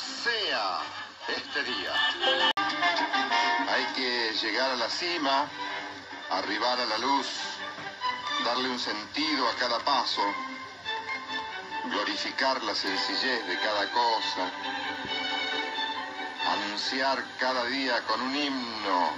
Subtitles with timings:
[0.00, 0.80] sea
[1.28, 1.92] este día.
[3.68, 5.46] Hay que llegar a la cima,
[6.30, 7.26] arribar a la luz,
[8.44, 10.22] darle un sentido a cada paso,
[11.84, 14.50] glorificar la sencillez de cada cosa,
[16.48, 19.10] anunciar cada día con un himno.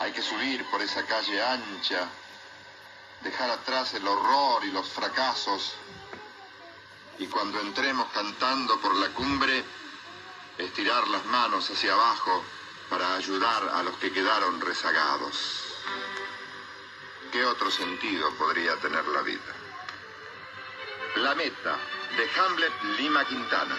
[0.00, 2.08] Hay que subir por esa calle ancha,
[3.20, 5.74] dejar atrás el horror y los fracasos,
[7.18, 9.64] y cuando entremos cantando por la cumbre,
[10.58, 12.42] estirar las manos hacia abajo
[12.88, 15.62] para ayudar a los que quedaron rezagados.
[17.30, 19.54] ¿Qué otro sentido podría tener la vida?
[21.16, 21.78] La meta
[22.16, 23.76] de Hamlet Lima Quintana.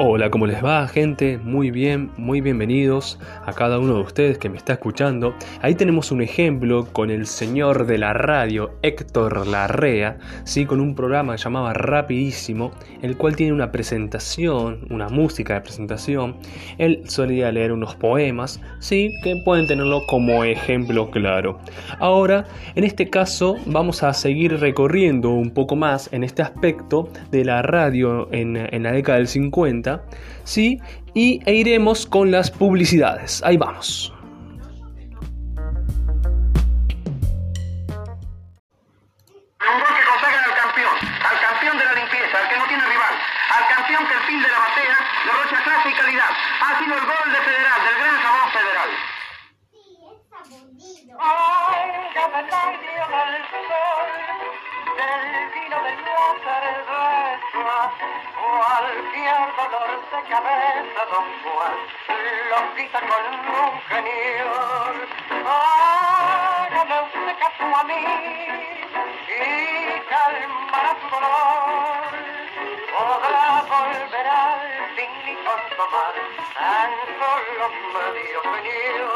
[0.00, 1.38] Hola, ¿cómo les va gente?
[1.38, 5.34] Muy bien, muy bienvenidos a cada uno de ustedes que me está escuchando.
[5.60, 10.66] Ahí tenemos un ejemplo con el señor de la radio, Héctor Larrea, ¿sí?
[10.66, 12.70] con un programa llamado Rapidísimo,
[13.02, 16.36] el cual tiene una presentación, una música de presentación.
[16.78, 19.10] Él solía leer unos poemas, ¿sí?
[19.24, 21.58] que pueden tenerlo como ejemplo claro.
[21.98, 22.46] Ahora,
[22.76, 27.62] en este caso, vamos a seguir recorriendo un poco más en este aspecto de la
[27.62, 29.87] radio en, en la década del 50
[30.44, 30.78] ¿sí?
[31.14, 33.42] Y e iremos con las publicidades.
[33.44, 34.12] Ahí vamos.
[43.58, 46.30] al campeón, que el fin de la batalla derrocha clase y calidad.
[46.60, 47.67] Ha sido el gol de Federal,
[60.28, 61.76] cabeza, don Juan,
[62.50, 64.52] lo quita con un genio.
[65.48, 68.04] Hágame usted caso a mí
[69.26, 72.12] y calmará su dolor.
[72.92, 76.14] Podrá volver al fin y con tomar
[76.54, 79.08] tan solo medio genio.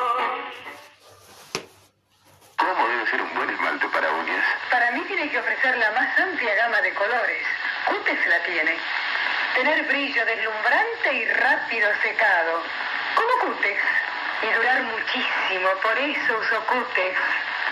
[2.56, 4.44] ¿Cómo debe ser un buen esmalte para uñas?
[4.70, 7.46] Para mí tiene que ofrecer la más amplia gama de colores.
[7.86, 8.78] Cutex la tiene.
[9.54, 12.62] Tener brillo deslumbrante y rápido secado.
[13.14, 13.80] Como Cutex.
[14.42, 15.68] Y durar muchísimo.
[15.82, 17.18] Por eso uso Cutex.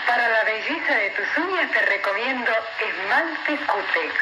[0.05, 4.13] Para la belleza de tus uñas te recomiendo esmalte Cutex.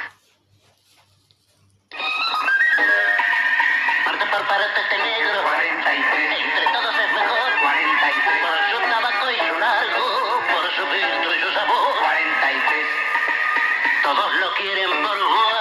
[4.05, 5.43] Parte por parte este negro.
[5.43, 6.39] 43.
[6.39, 7.51] Entre todos es mejor.
[7.61, 8.23] 43.
[8.41, 10.43] Por su tabaco y su largo.
[10.53, 11.97] Por su filtro y su sabor.
[11.99, 12.87] 43.
[14.03, 15.58] Todos lo quieren por bueno.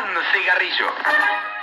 [0.00, 1.57] Gran cigarrillo!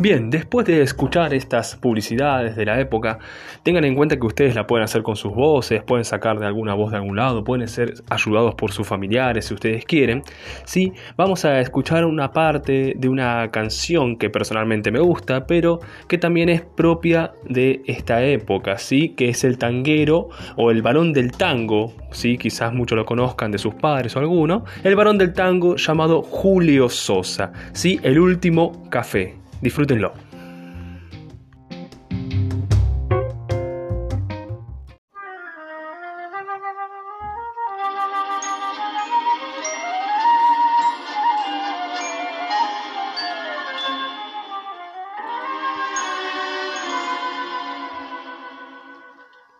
[0.00, 3.20] Bien, después de escuchar estas publicidades de la época,
[3.62, 6.74] tengan en cuenta que ustedes la pueden hacer con sus voces, pueden sacar de alguna
[6.74, 10.24] voz de algún lado, pueden ser ayudados por sus familiares si ustedes quieren.
[10.64, 15.78] Sí, vamos a escuchar una parte de una canción que personalmente me gusta, pero
[16.08, 21.12] que también es propia de esta época, sí, que es el tanguero o el varón
[21.12, 25.32] del tango, sí, quizás muchos lo conozcan de sus padres o alguno, el varón del
[25.32, 29.43] tango llamado Julio Sosa, sí, el último café.
[29.60, 30.12] Disfrútenlo.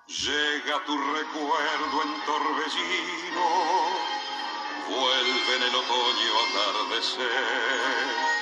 [0.06, 3.48] Llega tu recuerdo en torbellino,
[4.88, 8.33] vuelve en el otoño atardecer.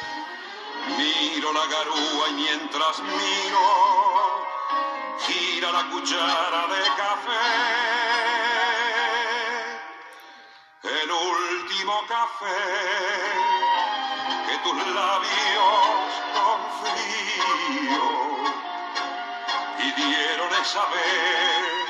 [0.97, 3.67] Miro la garúa y mientras miro,
[5.27, 7.93] gira la cuchara de café.
[10.83, 12.62] El último café
[14.47, 18.09] que tus labios con frío
[19.79, 21.83] y dieron esa vez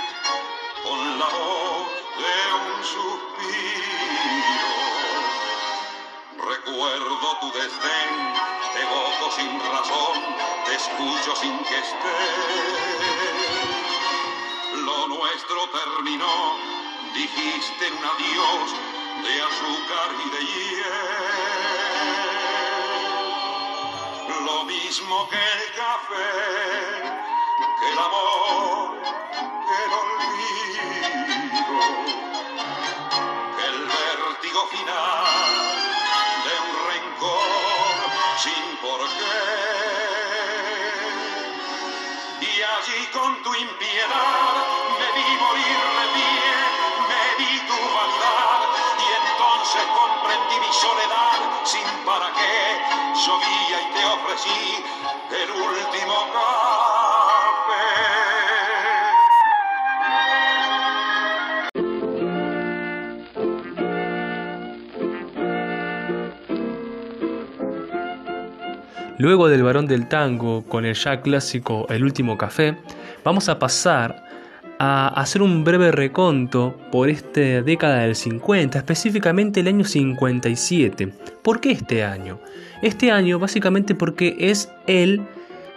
[0.85, 1.89] con la voz
[2.23, 4.13] de un suspiro.
[6.43, 8.35] Recuerdo tu desdén,
[8.75, 13.13] te gozo sin razón, te escucho sin que estés.
[14.75, 16.57] Lo nuestro terminó,
[17.15, 18.75] dijiste un adiós
[19.23, 20.83] de azúcar y de hiel.
[24.45, 26.33] Lo mismo que el café,
[27.79, 29.01] que el amor,
[29.67, 31.79] que el olvido,
[33.57, 35.22] que el vértigo final.
[50.83, 52.59] Soledad sin para qué,
[53.25, 54.63] llovía y te ofrecí
[55.43, 57.87] el último café.
[69.19, 72.77] Luego del varón del tango con el ya clásico El último café,
[73.23, 74.32] vamos a pasar
[74.85, 81.07] a hacer un breve reconto por esta década del 50, específicamente el año 57.
[81.41, 82.41] ¿Por qué este año?
[82.83, 85.23] Este año básicamente porque es el,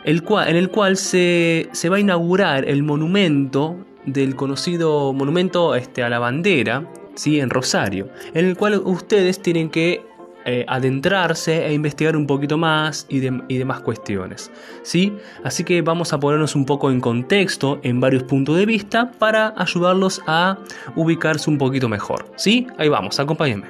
[0.06, 5.76] el cual, en el cual se, se va a inaugurar el monumento del conocido monumento
[5.76, 7.40] este, a la bandera, ¿sí?
[7.40, 10.02] en Rosario, en el cual ustedes tienen que
[10.46, 14.52] eh, adentrarse e investigar un poquito más y, de- y demás cuestiones.
[14.84, 15.16] ¿sí?
[15.44, 19.54] Así que vamos a ponernos un poco en contexto en varios puntos de vista para
[19.58, 20.58] ayudarlos a
[20.96, 22.32] ubicarse un poquito mejor.
[22.38, 22.68] ¿sí?
[22.78, 23.68] Ahí vamos, acompáñenme.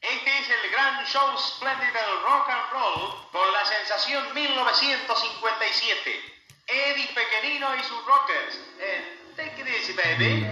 [0.00, 6.32] Este es el gran show splendid del rock and roll con la sensación 1957.
[6.66, 8.58] Eddie Pequenino y sus Rockers.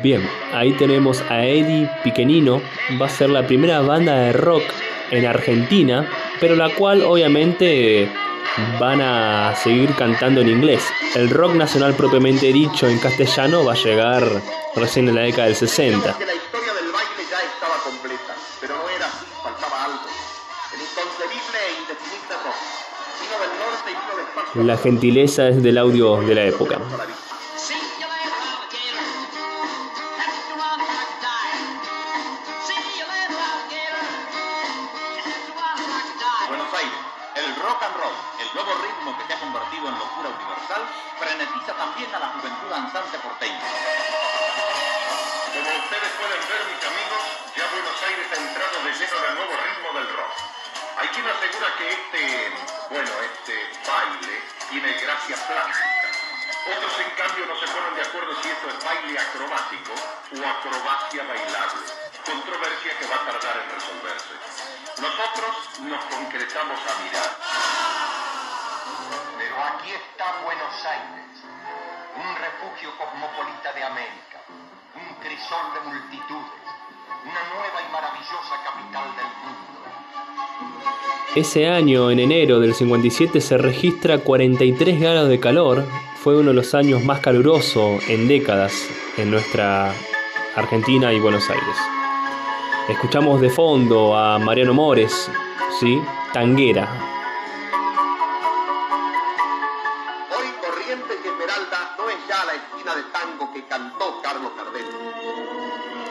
[0.02, 2.60] Bien, ahí tenemos a Eddie Piquenino,
[3.00, 4.64] va a ser la primera banda de rock
[5.10, 6.08] en Argentina,
[6.40, 8.10] pero la cual obviamente
[8.78, 10.82] van a seguir cantando en inglés.
[11.14, 14.24] El rock nacional propiamente dicho en castellano va a llegar
[14.74, 16.18] recién en la década del 60.
[16.18, 20.00] que la historia del baile ya estaba completa, pero no era así, faltaba algo.
[20.74, 21.58] El inconcebible
[24.56, 24.66] e.
[24.66, 26.78] La gentileza es del audio de la época.
[38.40, 40.82] El nuevo ritmo que se ha convertido en locura universal,
[41.18, 43.68] frenetiza también a la juventud danzante porteña.
[45.52, 47.22] Como ustedes pueden ver, mis amigos,
[47.52, 50.34] ya Buenos Aires ha entrado de lleno en el nuevo ritmo del rock.
[50.96, 52.22] Hay quien asegura que este,
[52.88, 53.54] bueno, este
[53.84, 54.34] baile
[54.70, 56.08] tiene gracia plástica.
[56.76, 61.24] Otros, en cambio, no se ponen de acuerdo si esto es baile acrobático o acrobacia
[61.24, 61.84] bailable.
[62.24, 64.34] Controversia que va a tardar en resolverse.
[65.00, 67.69] Nosotros nos concretamos a mirar.
[69.80, 71.40] Aquí está Buenos Aires,
[72.14, 74.44] un refugio cosmopolita de América,
[74.94, 76.60] un crisol de multitudes,
[77.24, 79.80] una nueva y maravillosa capital del mundo.
[81.34, 85.86] Ese año, en enero del 57, se registra 43 grados de calor.
[86.16, 89.94] Fue uno de los años más calurosos en décadas en nuestra
[90.56, 91.76] Argentina y Buenos Aires.
[92.90, 95.30] Escuchamos de fondo a Mariano Mores,
[95.78, 95.98] ¿sí?
[96.34, 97.19] Tanguera.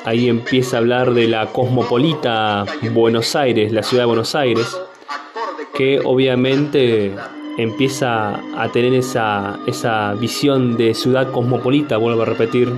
[0.06, 4.78] Ahí empieza a hablar de la cosmopolita Buenos Aires, la ciudad de Buenos Aires,
[5.74, 7.14] que obviamente
[7.58, 12.74] empieza a tener esa, esa visión de ciudad cosmopolita, vuelvo a repetir,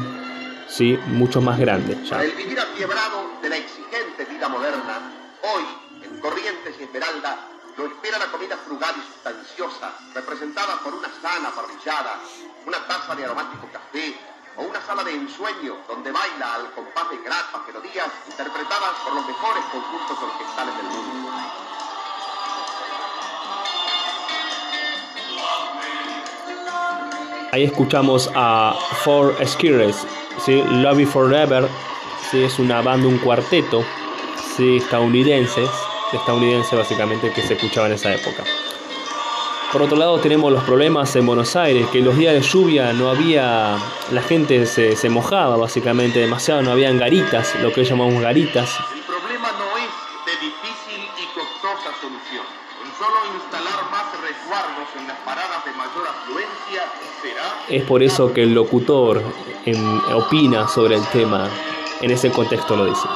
[0.68, 0.98] ¿sí?
[1.08, 2.24] mucho más grande ya.
[2.24, 5.64] El vivir afiebrado de la exigente vida moderna, hoy,
[6.04, 7.48] en Corrientes y Esmeralda,
[7.78, 12.20] lo espera la comida frugal y sustanciosa, representada por una sana parrillada,
[12.66, 17.18] una taza de aromático café o una sala de ensueño donde baila al compás de
[17.18, 21.32] gratas melodías interpretadas por los mejores conjuntos orquestales del mundo.
[27.54, 30.08] Ahí escuchamos a Four Skirres,
[30.46, 30.64] ¿sí?
[30.70, 31.68] Love Forever,
[32.30, 32.44] ¿sí?
[32.44, 33.84] es una banda, un cuarteto
[34.56, 34.78] ¿sí?
[34.78, 35.70] estadounidenses,
[36.14, 38.46] estadounidense básicamente que se escuchaba en esa época.
[39.72, 43.10] Por otro lado tenemos los problemas en Buenos Aires, que los días de lluvia no
[43.10, 43.78] había,
[44.12, 49.02] la gente se, se mojaba básicamente demasiado, no habían garitas, lo que llamamos garitas, El
[49.04, 49.90] problema no es
[50.26, 52.44] de difícil y costosa solución.
[52.82, 56.84] Con solo instalar más resguardos en las paradas de mayor afluencia
[57.22, 59.24] será Es por eso que el locutor
[59.66, 61.48] en- opina sobre el tema,
[62.02, 63.08] en ese contexto lo dice.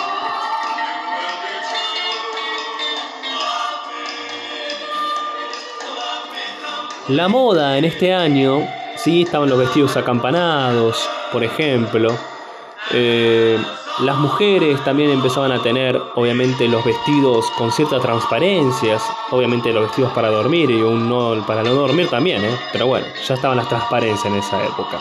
[7.10, 12.12] La moda en este año, sí, estaban los vestidos acampanados, por ejemplo.
[12.94, 13.60] Eh,
[14.00, 20.14] las mujeres también empezaban a tener, obviamente, los vestidos con ciertas transparencias, obviamente los vestidos
[20.14, 22.58] para dormir y un no para no dormir también, ¿eh?
[22.72, 25.00] pero bueno, ya estaban las transparencias en esa época.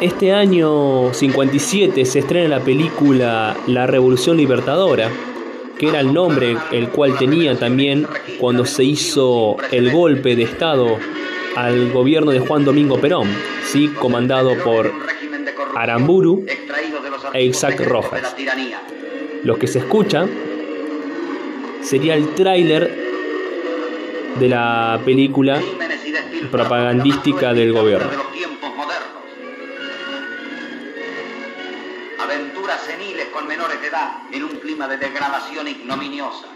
[0.00, 5.08] Este año 57 se estrena la película La Revolución Libertadora,
[5.82, 8.06] que era el nombre el cual tenía también
[8.38, 10.96] cuando se hizo el golpe de Estado
[11.56, 13.26] al gobierno de Juan Domingo Perón,
[13.64, 13.88] ¿sí?
[13.88, 14.92] comandado por
[15.74, 16.46] Aramburu
[17.32, 18.36] e Isaac Rojas.
[19.42, 20.24] Lo que se escucha
[21.80, 22.88] sería el tráiler
[24.38, 25.60] de la película
[26.52, 28.08] propagandística del gobierno.
[33.42, 36.46] Con menores de edad en un clima de degradación ignominiosa.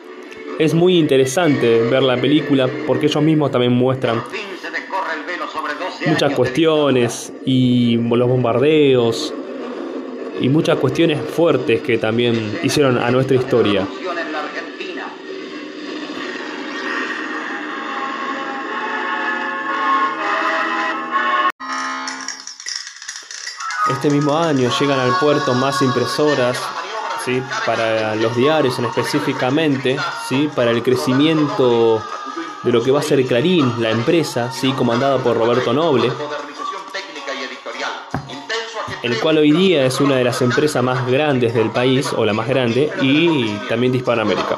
[0.59, 5.15] Es muy interesante ver la película porque ellos mismos también muestran Por fin se descorre
[5.19, 9.35] el velo sobre 12 muchas cuestiones y los bombardeos
[10.41, 13.87] y muchas cuestiones fuertes que también hicieron a nuestra historia.
[23.91, 26.59] Este mismo año llegan al puerto más impresoras
[27.25, 27.41] ¿sí?
[27.65, 29.97] para los diarios en específicamente,
[30.29, 30.51] ¿sí?
[30.55, 32.03] para el crecimiento
[32.65, 34.73] de lo que va a ser Clarín, la empresa, ¿sí?
[34.73, 36.11] comandada por Roberto Noble,
[39.03, 42.33] el cual hoy día es una de las empresas más grandes del país, o la
[42.33, 44.57] más grande, y también de Hispanoamérica.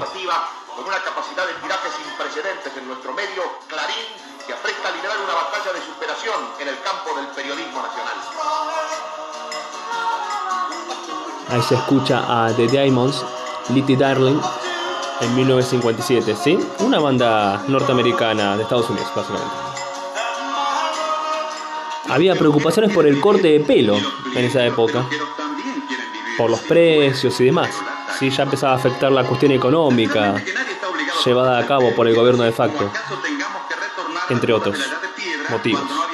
[11.49, 13.25] Ahí se escucha a The Diamonds,
[13.71, 14.38] Little Darling,
[15.21, 16.59] en 1957, ¿sí?
[16.81, 19.55] Una banda norteamericana de Estados Unidos, básicamente.
[22.11, 23.97] Había preocupaciones por el corte de pelo
[24.35, 25.07] en esa época,
[26.37, 27.71] por los precios y demás.
[28.19, 30.35] Sí, ya empezaba a afectar la cuestión económica
[31.25, 32.90] llevada a cabo por el gobierno de facto,
[34.31, 34.78] entre otros
[35.50, 36.08] motivos.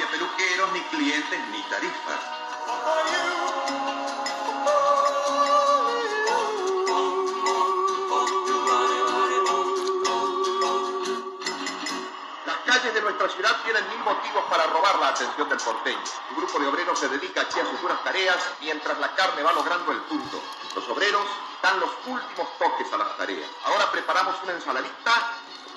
[13.25, 15.97] Nuestra ciudad tienen mil motivos para robar la atención del porteño.
[16.29, 19.51] Un grupo de obreros se dedica aquí a sus duras tareas mientras la carne va
[19.51, 20.39] logrando el punto.
[20.75, 21.25] Los obreros
[21.63, 23.49] dan los últimos toques a las tareas.
[23.65, 25.11] Ahora preparamos una ensaladita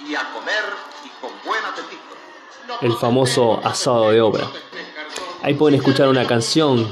[0.06, 0.64] y a comer
[1.04, 2.16] y con buen apetito.
[2.82, 4.46] el famoso asado de obra.
[5.42, 6.86] Ahí pueden escuchar una canción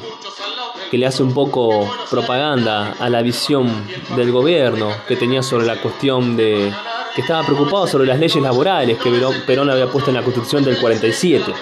[0.91, 3.87] que le hace un poco propaganda a la visión
[4.17, 6.73] del gobierno que tenía sobre la cuestión de
[7.17, 10.79] que estaba preocupado sobre las leyes laborales que Perón- había puesto en la Constitución del
[10.79, 11.53] 47.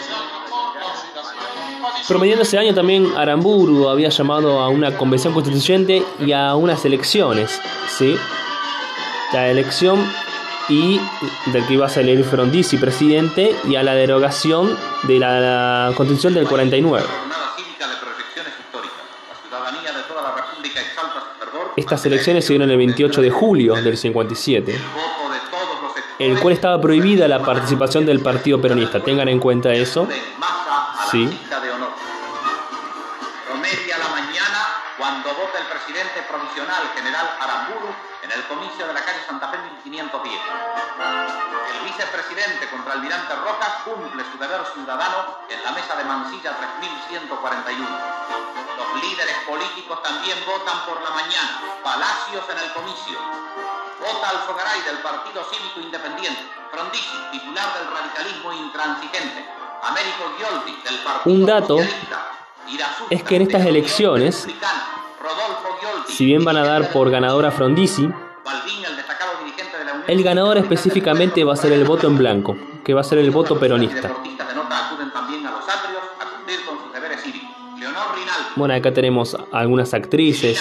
[2.08, 7.58] Promediando ese año también Aramburu había llamado a una convención constituyente y a unas elecciones,
[7.88, 8.16] ¿sí?
[9.32, 10.04] La elección
[10.68, 11.00] y
[11.46, 15.40] del que iba a salir Frondizi presidente y a la derogación de la,
[15.88, 17.06] la constitución del 49.
[17.06, 18.96] Jornada cívica de proyecciones históricas.
[19.30, 21.72] La ciudadanía de toda la República exalta su fervor.
[21.76, 26.38] Estas elecciones se dieron el 28 de julio del 57, Voto de todos los el
[26.40, 29.00] cual estaba prohibida la participación del Partido Peronista.
[29.00, 30.06] Tengan en cuenta eso.
[31.10, 31.26] Sí.
[33.46, 34.60] Promedia la mañana
[34.98, 37.88] cuando vota el presidente provisional general Aramburu
[38.22, 40.40] en el comicio de la calle Santa Fe 1510.
[41.70, 47.88] El vicepresidente contra almirante Rojas cumple su deber ciudadano en la mesa de Mansilla 3141.
[48.78, 51.60] Los líderes políticos también votan por la mañana.
[51.82, 53.18] Palacios en el comicio.
[54.04, 56.40] Vota Alfogaray del Partido Cívico Independiente.
[56.70, 59.46] Frondizi, titular del radicalismo intransigente.
[59.82, 61.78] Américo Gioldi del Partido Un dato
[63.08, 64.46] es que en estas elecciones,
[66.08, 68.10] Si bien van a dar por ganador a Frondizi,
[70.06, 73.30] el ganador específicamente va a ser el voto en blanco, que va a ser el
[73.30, 74.10] voto peronista.
[78.56, 80.60] Bueno, acá tenemos algunas actrices,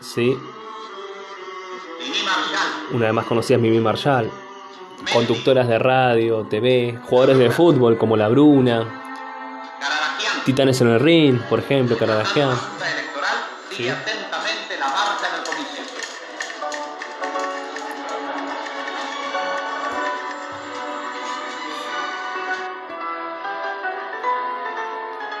[0.00, 0.36] ¿sí?
[2.94, 4.30] Una de más conocidas Mimi Marshall,
[5.12, 9.02] conductoras de radio, TV, jugadores de fútbol como La Bruna.
[10.44, 12.50] Titanes en el Ring, por ejemplo, Caradagian.
[13.66, 13.94] Comicio.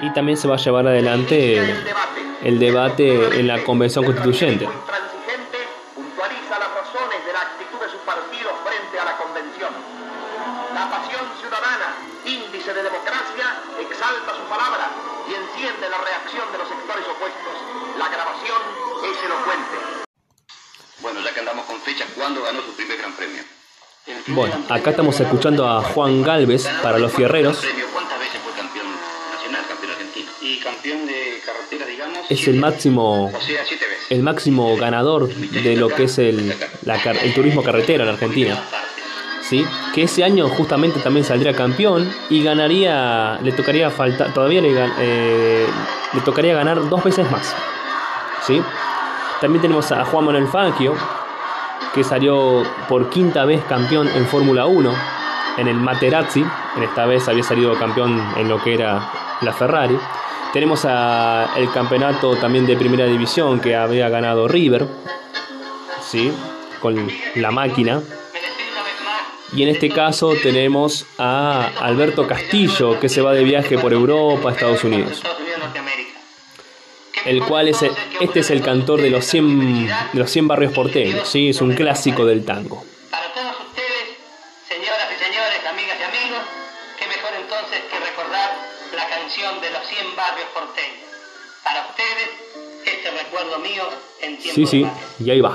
[0.00, 1.62] Y también se va a llevar adelante
[2.42, 4.66] el debate en la Convención Constituyente.
[22.24, 23.42] ¿Cuándo ganó su primer gran premio?
[24.28, 27.58] Bueno, acá estamos escuchando a Juan Galvez para los fierreros.
[27.58, 28.86] Premio, ¿Cuántas veces fue campeón
[29.34, 30.30] nacional, campeón argentino?
[30.40, 32.18] Y campeón de carretera, digamos.
[32.30, 34.06] Es el máximo, O sea, siete veces.
[34.10, 36.54] el máximo ganador de lo que es el,
[36.84, 38.58] la car- el turismo carretera en Argentina.
[39.42, 39.62] ¿sí?
[39.94, 45.66] que ese año justamente también saldría campeón y ganaría, le tocaría falta, todavía le, eh,
[46.14, 47.54] le tocaría ganar dos veces más.
[48.46, 48.62] ¿sí?
[49.42, 50.94] También tenemos a Juan Manuel Fangio,
[51.94, 54.92] que salió por quinta vez campeón en Fórmula 1,
[55.58, 56.44] en el Materazzi,
[56.76, 59.10] en esta vez había salido campeón en lo que era
[59.40, 59.96] la Ferrari.
[60.52, 64.88] Tenemos a el campeonato también de primera división que había ganado River,
[66.02, 66.32] ¿sí?
[66.80, 68.02] con la máquina.
[69.54, 74.50] Y en este caso tenemos a Alberto Castillo, que se va de viaje por Europa,
[74.50, 75.22] Estados Unidos.
[77.24, 80.72] El cual es el- este es el cantor de los 100, de los 100 barrios
[80.72, 81.48] porteños, ¿sí?
[81.50, 82.84] es un clásico del tango.
[83.10, 84.18] Para todos ustedes,
[84.68, 86.42] señoras y señores, amigas y amigos,
[86.98, 88.50] qué mejor entonces que recordar
[88.94, 91.00] la canción de los 100 barrios porteños.
[91.64, 92.28] Para ustedes,
[92.84, 93.88] este recuerdo mío
[94.20, 94.86] en tiempo Sí, sí,
[95.24, 95.54] y ahí va.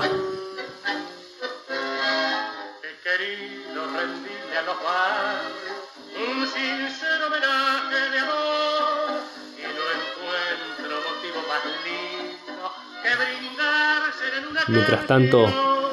[2.82, 5.86] He querido rendirle a los barrios
[6.30, 8.39] un sincero homenaje de amor
[14.68, 15.46] Mientras tanto,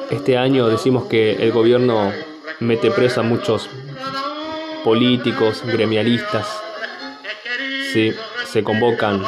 [0.10, 2.12] este año decimos que el gobierno
[2.60, 3.70] mete preso a muchos
[4.84, 6.48] políticos, gremialistas,
[7.92, 8.14] sí,
[8.46, 9.22] se convocan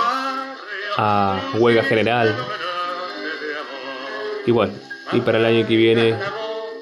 [0.98, 2.36] a huelga general.
[4.46, 4.74] Y bueno,
[5.12, 6.16] y para el año que viene,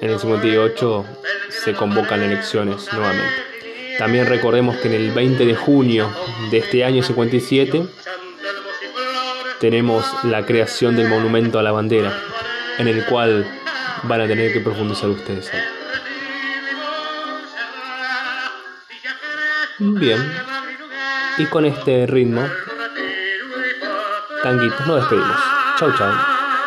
[0.00, 1.04] en el 58,
[1.48, 3.34] se convocan elecciones nuevamente.
[3.98, 6.08] También recordemos que en el 20 de junio
[6.50, 7.84] de este año 57
[9.60, 12.12] tenemos la creación del monumento a la bandera,
[12.78, 13.46] en el cual
[14.04, 15.50] van a tener que profundizar ustedes.
[19.78, 20.20] Bien,
[21.38, 22.44] y con este ritmo,
[24.42, 25.36] tanguitos, nos despedimos.
[25.78, 26.37] Chau, chau.